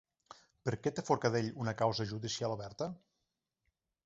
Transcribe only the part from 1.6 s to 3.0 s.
una causa judicial oberta?